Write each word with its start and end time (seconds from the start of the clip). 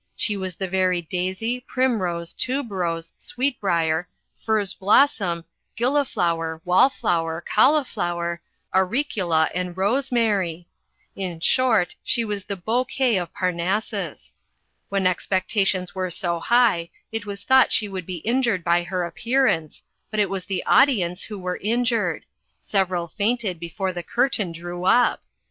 She 0.15 0.35
was 0.35 0.55
the 0.55 0.67
very 0.67 1.03
daisy, 1.03 1.59
primrose, 1.59 2.33
tuberose, 2.33 3.13
sweet 3.19 3.61
brier, 3.61 4.07
furze 4.43 4.73
blossom, 4.73 5.45
gilliflower, 5.77 6.59
wall 6.65 6.89
flower, 6.89 7.39
cauliflower, 7.39 8.41
auricula, 8.73 9.51
and 9.53 9.77
rosemary! 9.77 10.65
In 11.15 11.39
short, 11.39 11.93
she 12.03 12.25
was 12.25 12.45
the 12.45 12.55
bouquet 12.55 13.15
of 13.17 13.31
Parnassus! 13.31 14.33
When 14.89 15.05
expectations 15.05 15.93
were 15.93 16.09
so 16.09 16.39
high, 16.39 16.89
it 17.11 17.27
was 17.27 17.43
thought 17.43 17.71
she 17.71 17.87
would 17.87 18.07
be 18.07 18.25
injured 18.25 18.63
by 18.63 18.81
her 18.81 19.03
appearance, 19.05 19.83
but 20.09 20.19
it 20.19 20.31
was 20.31 20.45
the 20.45 20.65
audience 20.65 21.21
who 21.21 21.37
were 21.37 21.57
injured: 21.61 22.25
several 22.59 23.07
fainted 23.07 23.59
before 23.59 23.93
the 23.93 24.01
curtain 24.01 24.51
drew 24.51 24.83
up! 24.83 25.21